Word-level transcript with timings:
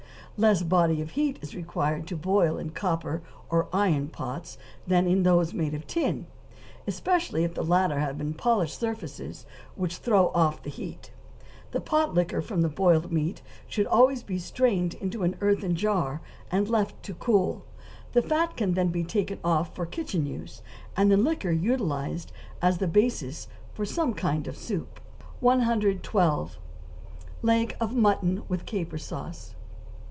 Less 0.37 0.63
body 0.63 1.01
of 1.01 1.11
heat 1.11 1.37
is 1.43 1.53
required 1.55 2.07
to 2.07 2.15
boil 2.15 2.57
in 2.57 2.71
copper 2.71 3.21
or 3.51 3.67
iron 3.71 4.07
pots, 4.07 4.57
than 4.87 5.05
in 5.05 5.21
those 5.21 5.53
made 5.53 5.75
of 5.75 5.85
tin, 5.85 6.25
especially 6.87 7.43
if 7.43 7.53
the 7.53 7.63
latter 7.63 7.99
have 7.99 8.19
polished 8.37 8.79
surfaces 8.79 9.45
which 9.75 9.97
throw 9.97 10.29
off 10.29 10.63
the 10.63 10.69
heat. 10.71 11.11
The 11.73 11.79
pot 11.81 12.15
liquor 12.15 12.41
from 12.41 12.61
boiled 12.63 13.11
meat 13.11 13.43
should 13.67 13.85
always 13.85 14.23
be 14.23 14.39
strained 14.39 14.95
into 14.95 15.21
an 15.21 15.35
earthen 15.41 15.75
jar 15.75 16.21
and 16.49 16.67
left 16.67 17.03
to 17.03 17.13
cool; 17.13 17.63
the 18.13 18.21
fat 18.23 18.57
can 18.57 18.73
then 18.73 18.87
be 18.87 19.03
taken 19.03 19.37
off 19.43 19.75
for 19.75 19.85
kitchen 19.85 20.25
use, 20.25 20.63
and 20.97 21.11
the 21.11 21.17
liquor 21.17 21.51
utilized 21.51 22.31
as 22.63 22.79
the 22.79 22.87
basis 22.87 23.47
for 23.75 23.85
some 23.85 24.15
kind 24.15 24.47
of 24.47 24.57
soup. 24.57 24.99
112. 25.41 26.57
=Leg 27.43 27.75
of 27.79 27.95
Mutton 27.95 28.41
with 28.49 28.65
Caper 28.65 28.97
Sauce. 28.97 29.53